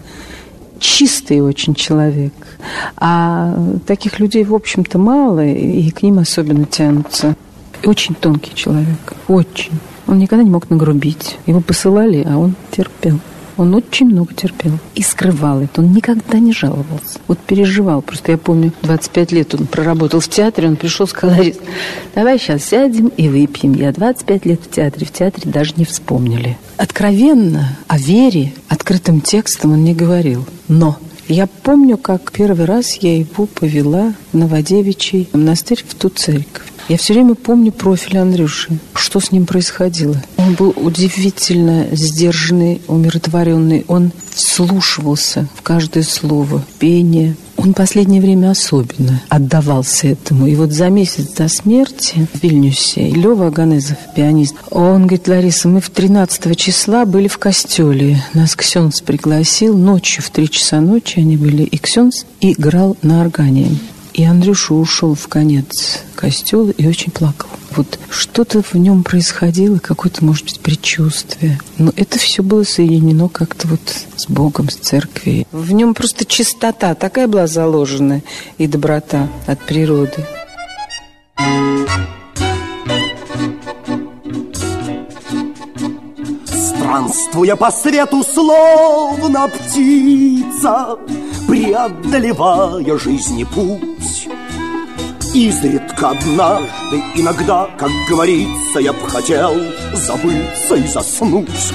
[0.79, 2.33] чистый очень человек.
[2.97, 7.35] А таких людей, в общем-то, мало, и к ним особенно тянутся.
[7.83, 9.73] Очень тонкий человек, очень.
[10.07, 11.37] Он никогда не мог нагрубить.
[11.45, 13.19] Его посылали, а он терпел.
[13.57, 15.81] Он очень много терпел и скрывал это.
[15.81, 17.19] Он никогда не жаловался.
[17.27, 18.01] Вот переживал.
[18.01, 21.43] Просто я помню, 25 лет он проработал в театре, он пришел, сказал,
[22.15, 23.73] давай сейчас сядем и выпьем.
[23.73, 26.57] Я 25 лет в театре, в театре даже не вспомнили.
[26.77, 30.45] Откровенно о вере, открытым текстом он не говорил.
[30.67, 36.63] Но я помню, как первый раз я его повела в Новодевичий монастырь в ту церковь.
[36.89, 38.79] Я все время помню профиль Андрюши.
[38.95, 40.15] Что с ним происходило?
[40.37, 43.83] Он был удивительно сдержанный, умиротворенный.
[43.89, 47.35] Он вслушивался в каждое слово, пение.
[47.57, 50.47] Он последнее время особенно отдавался этому.
[50.47, 55.81] И вот за месяц до смерти в Вильнюсе Лева Аганезов, пианист, он говорит, Лариса, мы
[55.81, 58.23] в 13 числа были в костеле.
[58.33, 59.77] Нас Ксенс пригласил.
[59.77, 61.63] Ночью, в 3 часа ночи они были.
[61.63, 63.71] И Ксенс играл на органе.
[64.17, 67.49] И Андрюша ушел в конец костела и очень плакал.
[67.75, 71.59] Вот что-то в нем происходило, какое-то, может быть, предчувствие.
[71.77, 73.79] Но это все было соединено как-то вот
[74.15, 75.45] с Богом, с церковью.
[75.51, 78.23] В нем просто чистота такая была заложена
[78.57, 80.25] и доброта от природы.
[86.43, 90.97] Странствуя по свету, словно птица,
[91.47, 94.27] Преодолевая жизни путь,
[95.33, 99.53] Изредка однажды, иногда, как говорится, Я б хотел
[99.93, 101.73] забыться и заснуть.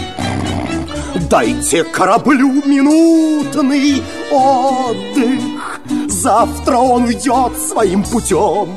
[1.31, 8.69] Дайте кораблю минутный отдых, Завтра он уйдет своим путем.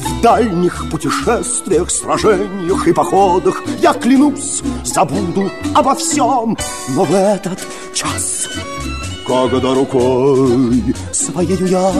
[0.00, 6.56] В дальних путешествиях, сражениях и походах Я клянусь, забуду обо всем,
[6.88, 7.60] Но в этот
[7.94, 8.37] час,
[9.28, 11.92] когда рукой своей я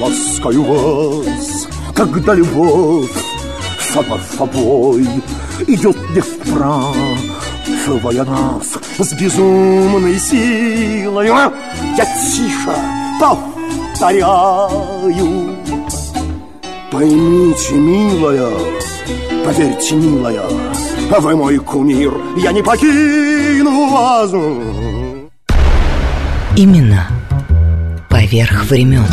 [0.00, 3.10] ласкаю вас, когда любовь
[3.92, 5.04] сама собой
[5.66, 6.94] идет не вправо,
[7.84, 11.26] Шивая нас с безумной силой.
[11.26, 11.52] Я
[12.30, 12.76] тихо
[13.20, 14.36] повторяю.
[16.92, 18.52] Поймите, милая,
[19.44, 20.46] поверьте, милая
[21.18, 24.30] Вы мой кумир, я не покину вас
[26.56, 27.08] Именно
[28.10, 29.06] поверх времен.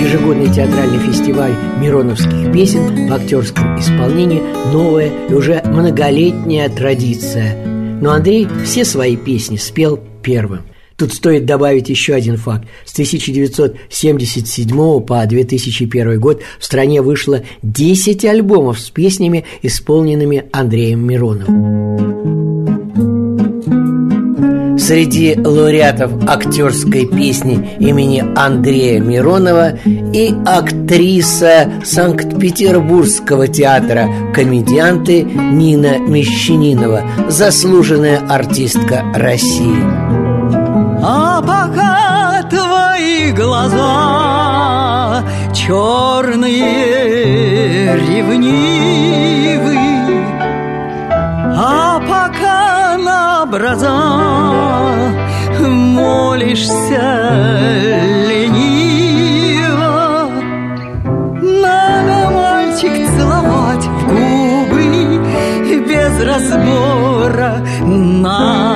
[0.00, 7.64] ежегодный театральный фестиваль Мироновских песен в актерском исполнении новая и уже многолетняя традиция.
[8.00, 10.62] Но Андрей все свои песни спел первым.
[10.96, 12.66] Тут стоит добавить еще один факт.
[12.84, 22.49] С 1977 по 2001 год в стране вышло 10 альбомов с песнями, исполненными Андреем Мироновым.
[24.90, 38.18] Среди лауреатов актерской песни имени Андрея Миронова и актриса Санкт-Петербургского театра комедианты Нина Мещанинова, заслуженная
[38.28, 39.80] артистка России.
[41.04, 45.24] А пока твои глаза
[45.54, 46.64] черные
[47.94, 48.69] ревнивы,
[53.70, 53.94] образа
[55.60, 57.04] молишься
[58.28, 59.70] лениво,
[61.40, 64.86] надо мальчик целовать в губы
[65.86, 67.52] без разбора,
[67.86, 68.69] надо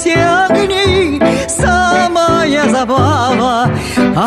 [0.00, 3.68] все огни, самая забава,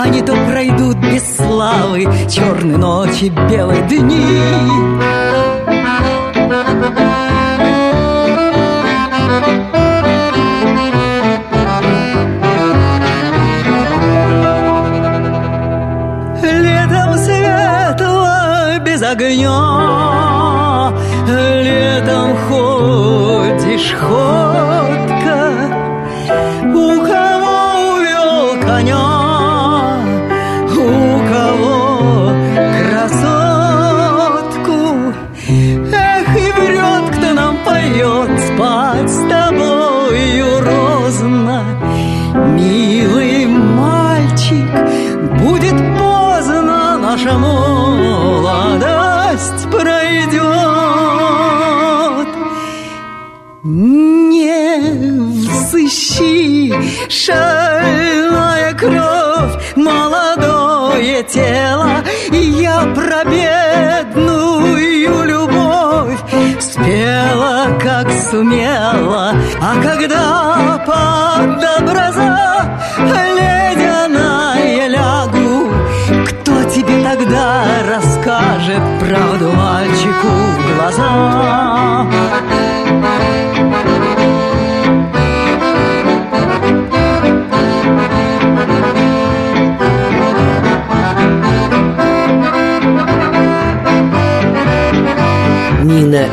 [0.06, 4.40] не то пройдут без славы черные ночи, белые дни.
[16.44, 20.94] Летом светло без огня,
[21.26, 24.73] Летом ходишь ходка,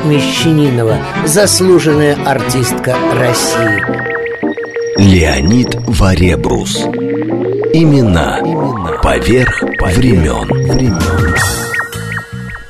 [0.04, 0.96] Мещанинова,
[1.26, 3.82] заслуженная артистка России.
[4.96, 6.78] Леонид Варебрус.
[7.74, 8.38] Имена,
[9.02, 10.48] поверх времен.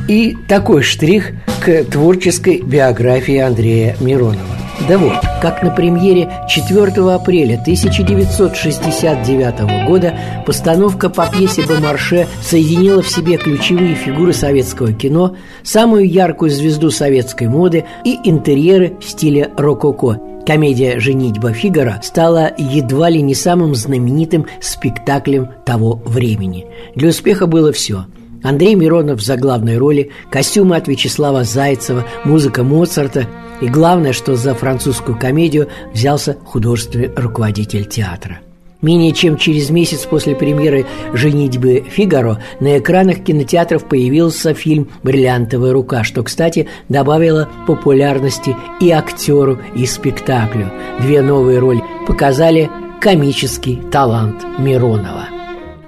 [0.09, 1.31] И такой штрих
[1.65, 4.59] к творческой биографии Андрея Миронова.
[4.89, 10.15] Да вот, как на премьере 4 апреля 1969 года
[10.47, 17.49] постановка по пьесе Бомарше соединила в себе ключевые фигуры советского кино, самую яркую звезду советской
[17.49, 20.21] моды и интерьеры в стиле рококо.
[20.47, 26.67] Комедия «Женитьба Фигара» стала едва ли не самым знаменитым спектаклем того времени.
[26.95, 28.07] Для успеха было все–
[28.43, 33.27] Андрей Миронов за главной роли, костюмы от Вячеслава Зайцева, музыка Моцарта
[33.61, 38.41] и главное, что за французскую комедию взялся художественный руководитель театра.
[38.83, 46.03] Менее чем через месяц после премьеры «Женитьбы Фигаро» на экранах кинотеатров появился фильм «Бриллиантовая рука»,
[46.03, 50.73] что, кстати, добавило популярности и актеру, и спектаклю.
[51.01, 52.71] Две новые роли показали
[53.03, 55.30] комический талант Миронова.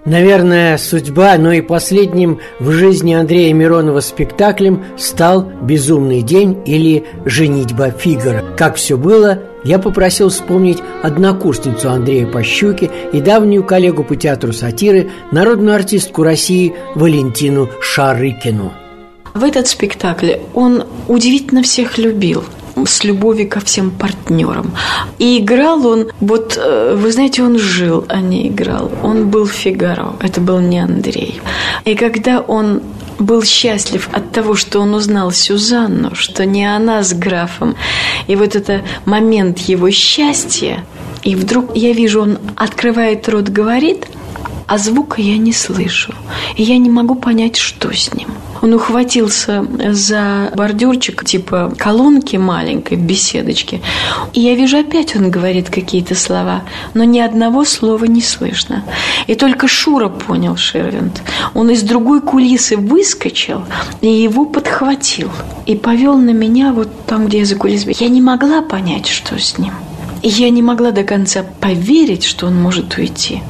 [0.05, 7.91] Наверное, судьба, но и последним в жизни Андрея Миронова спектаклем стал «Безумный день» или «Женитьба
[7.91, 8.45] Фигара».
[8.57, 15.11] Как все было, я попросил вспомнить однокурсницу Андрея Пощуки и давнюю коллегу по театру сатиры,
[15.31, 18.73] народную артистку России Валентину Шарыкину.
[19.35, 22.43] В этот спектакль он удивительно всех любил
[22.87, 24.73] с любовью ко всем партнерам.
[25.19, 28.91] И играл он, вот, э, вы знаете, он жил, а не играл.
[29.03, 31.41] Он был Фигаро, это был не Андрей.
[31.85, 32.83] И когда он
[33.19, 37.77] был счастлив от того, что он узнал Сюзанну, что не она с графом.
[38.27, 40.85] И вот это момент его счастья,
[41.23, 44.07] и вдруг я вижу, он открывает рот, говорит,
[44.67, 46.15] а звука я не слышу.
[46.57, 48.29] И я не могу понять, что с ним.
[48.63, 53.81] Он ухватился за бордюрчик, типа колонки маленькой в беседочке.
[54.33, 56.63] И я вижу, опять он говорит какие-то слова,
[56.95, 58.85] но ни одного слова не слышно.
[59.27, 61.23] И только Шура понял Шервинд.
[61.55, 63.65] Он из другой кулисы выскочил
[64.01, 65.31] и его подхватил.
[65.67, 67.97] И повел на меня вот там, где я за кулисами.
[67.99, 69.75] Я не могла понять, что с ним.
[70.23, 73.43] И я не могла до конца поверить, что он может уйти.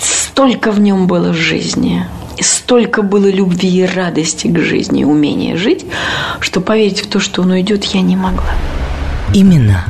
[0.00, 2.06] Столько в нем было жизни.
[2.40, 5.84] Столько было любви и радости к жизни, и умения жить,
[6.40, 8.50] что поверить в то, что он уйдет, я не могла.
[9.32, 9.84] Именно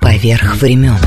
[0.00, 0.98] поверх времен.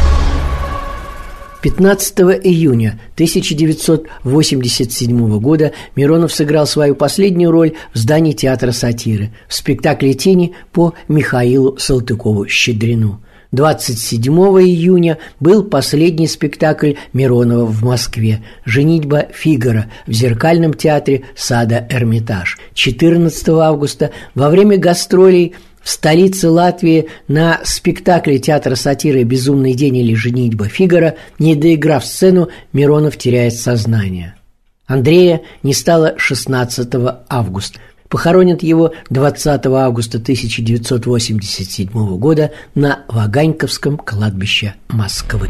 [1.62, 10.16] 15 июня 1987 года Миронов сыграл свою последнюю роль в здании театра сатиры в спектакле
[10.16, 13.20] «Тени» по Михаилу Салтыкову-Щедрину.
[13.52, 22.58] 27 июня был последний спектакль Миронова в Москве «Женитьба Фигара» в зеркальном театре сада «Эрмитаж».
[22.74, 30.14] 14 августа во время гастролей– в столице Латвии на спектакле театра сатиры «Безумный день» или
[30.14, 34.36] «Женитьба Фигара», не доиграв сцену, Миронов теряет сознание.
[34.86, 36.90] Андрея не стало 16
[37.30, 37.80] августа.
[38.12, 45.50] Похоронят его 20 августа 1987 года на Ваганьковском кладбище Москвы.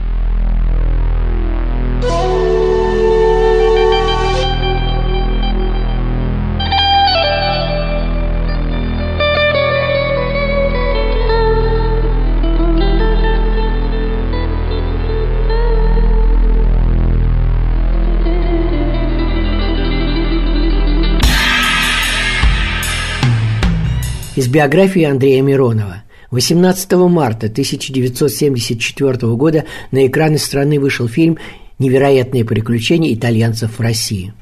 [24.34, 26.04] Из биографии Андрея Миронова.
[26.32, 31.38] 18 марта 1974 года на экраны страны вышел фильм
[31.80, 34.34] «Невероятные приключения итальянцев в России».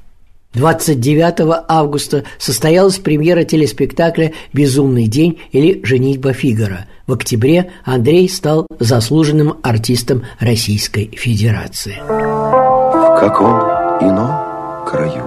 [0.54, 6.86] 29 августа состоялась премьера телеспектакля «Безумный день» или «Женитьба Фигара».
[7.08, 11.96] В октябре Андрей стал заслуженным артистом Российской Федерации.
[12.00, 13.60] В каком
[14.02, 15.26] ином краю,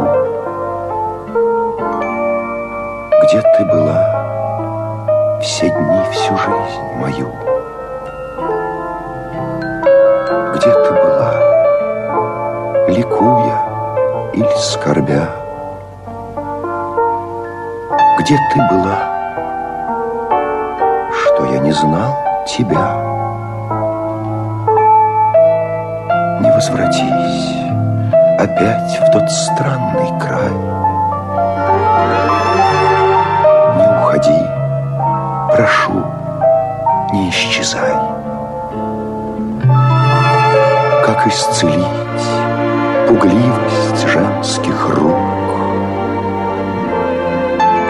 [3.25, 4.32] где ты была,
[5.43, 7.29] все дни, всю жизнь мою.
[10.55, 11.35] Где ты была,
[12.87, 15.29] ликуя или скорбя?
[18.21, 18.99] Где ты была,
[21.11, 22.17] что я не знал
[22.47, 22.95] тебя?
[26.41, 27.57] Не возвратись
[28.39, 30.53] опять в тот странный край.
[33.77, 34.62] Не уходи,
[35.53, 36.05] прошу,
[37.13, 37.95] не исчезай.
[41.05, 41.87] Как исцелить
[43.07, 45.17] пугливость женских рук,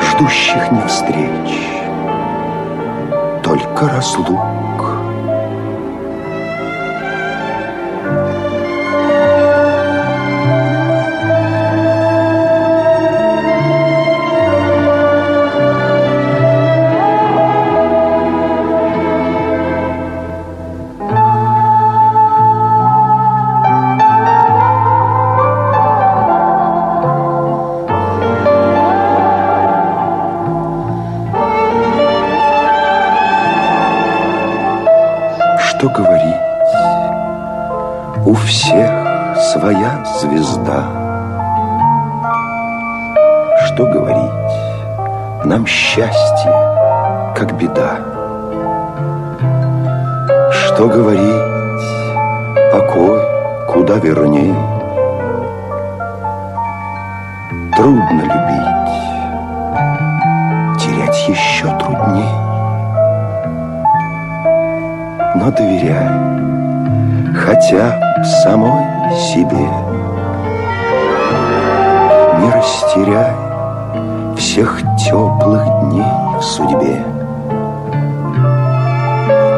[0.02, 1.58] Ждущих не встреч,
[3.42, 4.40] только разлук.
[35.82, 36.36] Что говорить.
[38.24, 38.88] У всех
[39.52, 40.84] своя звезда.
[43.66, 45.44] Что говорить?
[45.44, 46.52] Нам счастье,
[47.34, 47.98] как беда.
[50.52, 51.42] Что говорить?
[52.70, 53.20] Покой
[53.66, 54.54] куда верней.
[57.74, 58.81] Трудно любить,
[65.42, 66.06] но доверяй
[67.34, 67.98] хотя
[68.44, 68.84] самой
[69.16, 69.68] себе.
[72.38, 73.34] Не растеряй
[74.36, 76.04] всех теплых дней
[76.38, 77.04] в судьбе.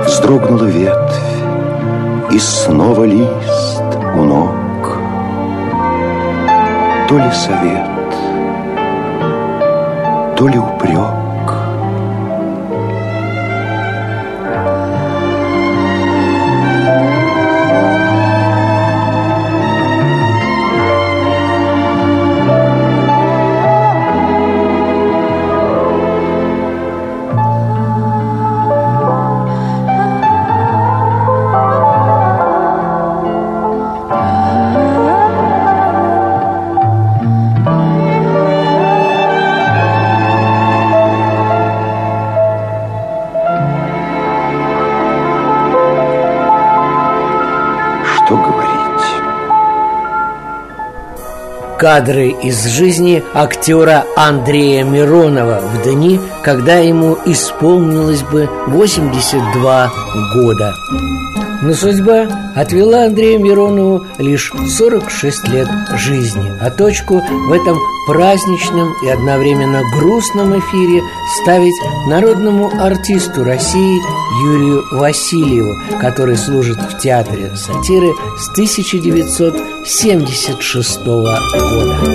[0.07, 1.43] Вздрогнула ветвь,
[2.31, 3.85] и снова лист
[4.17, 4.99] у ног.
[7.09, 7.91] То ли совет,
[10.37, 11.14] то ли упрек,
[51.85, 59.93] Кадры из жизни актера Андрея Миронова в дни, когда ему исполнилось бы 82
[60.33, 60.75] года.
[61.61, 69.09] Но судьба отвела Андрею Миронову лишь 46 лет жизни А точку в этом праздничном и
[69.09, 71.03] одновременно грустном эфире
[71.43, 71.75] ставить
[72.09, 74.01] народному артисту России
[74.43, 78.55] Юрию Васильеву Который служит в театре сатиры с
[79.85, 82.14] 1976 года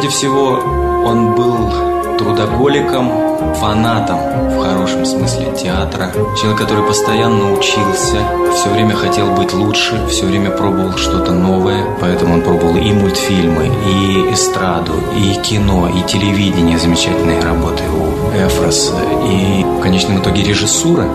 [0.00, 0.58] прежде всего
[1.04, 3.10] он был трудоголиком,
[3.56, 6.10] фанатом в хорошем смысле театра.
[6.40, 8.16] Человек, который постоянно учился,
[8.54, 11.84] все время хотел быть лучше, все время пробовал что-то новое.
[12.00, 16.78] Поэтому он пробовал и мультфильмы, и эстраду, и кино, и телевидение.
[16.78, 18.94] Замечательные работы у Эфроса.
[19.30, 21.06] И в конечном итоге режиссура.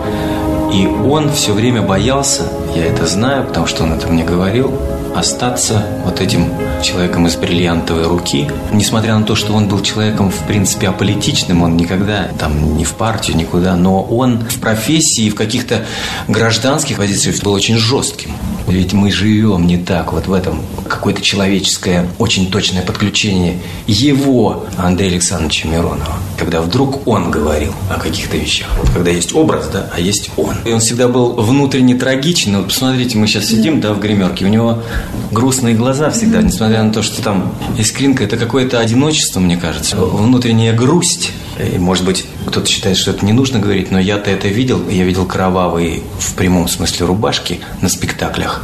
[0.72, 2.44] И он все время боялся,
[2.76, 4.72] я это знаю, потому что он это мне говорил,
[5.16, 6.52] остаться вот этим
[6.84, 8.50] человеком из бриллиантовой руки.
[8.72, 12.94] Несмотря на то, что он был человеком, в принципе, аполитичным, он никогда там не в
[12.94, 15.86] партию, никуда, но он в профессии, в каких-то
[16.28, 18.32] гражданских позициях был очень жестким.
[18.68, 25.12] Ведь мы живем не так, вот в этом какое-то человеческое, очень точное подключение его, Андрея
[25.12, 26.15] Александровича Миронова,
[26.46, 28.68] когда вдруг он говорил о каких-то вещах.
[28.78, 30.54] Вот когда есть образ, да, а есть он.
[30.64, 32.56] И он всегда был внутренне трагичен.
[32.58, 34.84] Вот посмотрите, мы сейчас сидим, да, в гримерке, у него
[35.32, 40.74] грустные глаза всегда, несмотря на то, что там искринка, это какое-то одиночество, мне кажется, внутренняя
[40.74, 41.32] грусть.
[41.58, 44.88] И, может быть, кто-то считает, что это не нужно говорить, но я-то это видел.
[44.88, 48.64] Я видел кровавые, в прямом смысле, рубашки на спектаклях.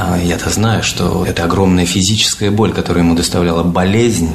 [0.00, 4.30] А я-то знаю, что это огромная физическая боль, которая ему доставляла болезнь,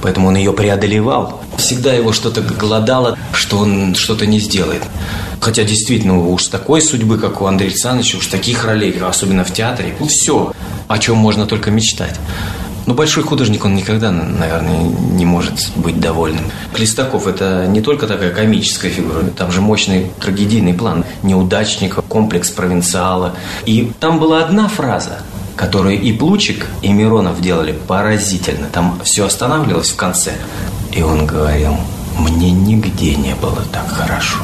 [0.00, 1.42] поэтому он ее преодолевал.
[1.56, 4.84] Всегда его что-то голодало, что он что-то не сделает.
[5.40, 9.92] Хотя действительно, уж такой судьбы, как у Андрея Александровича, уж таких ролей, особенно в театре,
[9.98, 10.52] ну все,
[10.86, 12.14] о чем можно только мечтать.
[12.86, 16.44] Но большой художник, он никогда, наверное, не может быть довольным.
[16.74, 21.04] Клистаков– это не только такая комическая фигура, там же мощный трагедийный план.
[21.22, 23.34] Неудачник, комплекс провинциала.
[23.66, 25.20] И там была одна фраза,
[25.54, 28.66] которую и Плучик, и Миронов делали поразительно.
[28.72, 30.32] Там все останавливалось в конце.
[30.92, 31.76] И он говорил,
[32.18, 34.38] мне нигде не было так хорошо.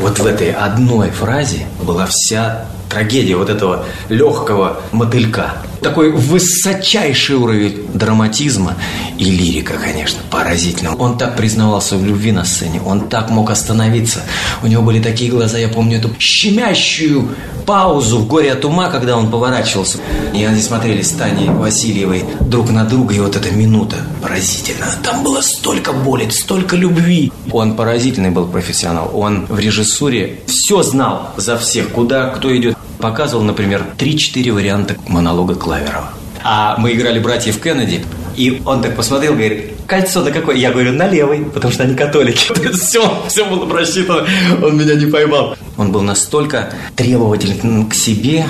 [0.00, 5.54] Вот в этой одной фразе была вся трагедия вот этого легкого мотылька.
[5.80, 8.74] Такой высочайший уровень драматизма
[9.18, 10.94] и лирика, конечно, поразительно.
[10.96, 14.20] Он так признавался в любви на сцене, он так мог остановиться.
[14.62, 17.28] У него были такие глаза, я помню эту щемящую
[17.66, 19.98] паузу в «Горе от ума», когда он поворачивался.
[20.32, 24.86] И они смотрели с Таней Васильевой друг на друга, и вот эта минута поразительно.
[25.02, 27.32] Там было столько боли, столько любви.
[27.50, 29.10] Он поразительный был профессионал.
[29.14, 32.75] Он в режиссуре все знал за всех, куда кто идет.
[32.98, 36.10] Показывал, например, 3-4 варианта монолога Клаверова.
[36.42, 38.04] А мы играли братьев Кеннеди,
[38.36, 40.60] и он так посмотрел, говорит, кольцо на какой?
[40.60, 42.52] Я говорю, на левый, потому что они католики.
[42.72, 44.26] все, все было просчитано,
[44.62, 45.56] он меня не поймал.
[45.76, 48.46] Он был настолько требователен к себе,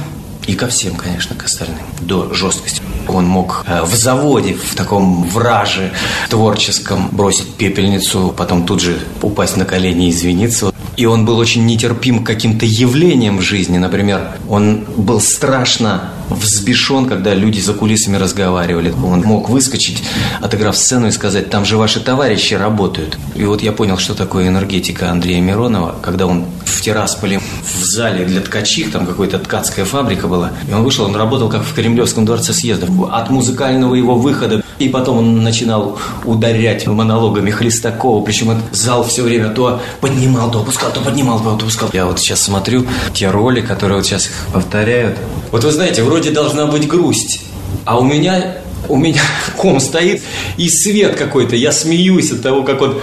[0.47, 2.81] и ко всем, конечно, к остальным, до жесткости.
[3.09, 5.93] Он мог э, в заводе, в таком враже
[6.29, 10.73] творческом бросить пепельницу, потом тут же упасть на колени и извиниться.
[10.97, 13.79] И он был очень нетерпим к каким-то явлениям в жизни.
[13.79, 18.93] Например, он был страшно взбешен, когда люди за кулисами разговаривали.
[19.05, 20.03] Он мог выскочить,
[20.41, 23.19] отыграв сцену и сказать, там же ваши товарищи работают.
[23.35, 28.25] И вот я понял, что такое энергетика Андрея Миронова, когда он в Тирасполе, в зале
[28.25, 32.25] для ткачих, там какая-то ткацкая фабрика была, и он вышел, он работал как в Кремлевском
[32.25, 32.91] дворце съездов.
[33.11, 39.23] От музыкального его выхода и потом он начинал ударять монологами Хлестакова, причем этот зал все
[39.23, 41.91] время то поднимал, то опускал, то поднимал, то опускал.
[41.93, 45.17] Я вот сейчас смотрю те роли, которые вот сейчас их повторяют.
[45.51, 47.43] Вот вы знаете, вроде должна быть грусть,
[47.85, 48.57] а у меня
[48.89, 49.23] у меня
[49.57, 50.23] ком стоит
[50.57, 51.57] и свет какой-то.
[51.57, 53.01] Я смеюсь от того, как он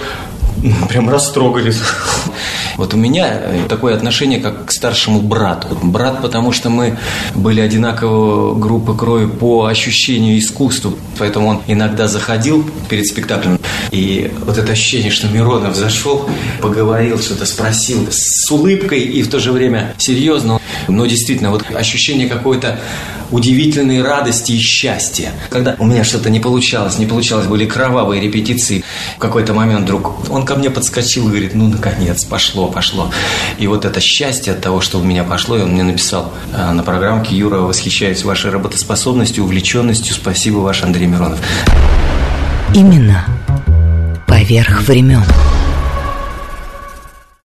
[0.88, 1.78] прям растрогались.
[2.76, 5.78] Вот у меня э, такое отношение, как к старшему брату.
[5.82, 6.98] Брат, потому что мы
[7.34, 10.92] были одинакового группы крови по ощущению искусства.
[11.18, 13.58] Поэтому он иногда заходил перед спектаклем.
[13.90, 16.28] И вот это ощущение, что Миронов зашел,
[16.60, 20.58] поговорил, что-то спросил с улыбкой и в то же время серьезно.
[20.88, 22.80] Но действительно, вот ощущение какой-то
[23.30, 25.32] удивительные радости и счастья.
[25.50, 28.84] Когда у меня что-то не получалось, не получалось, были кровавые репетиции,
[29.16, 33.10] в какой-то момент вдруг он ко мне подскочил и говорит, ну, наконец, пошло, пошло.
[33.58, 36.72] И вот это счастье от того, что у меня пошло, и он мне написал э,
[36.72, 41.38] на программке, Юра, восхищаюсь вашей работоспособностью, увлеченностью, спасибо ваш Андрей Миронов.
[42.74, 43.24] Именно
[44.26, 45.24] поверх времен.